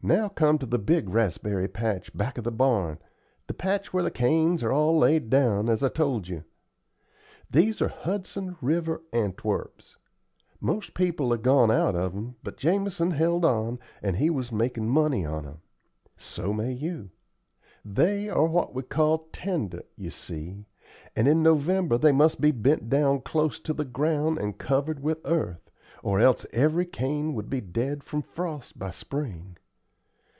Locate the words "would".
27.34-27.50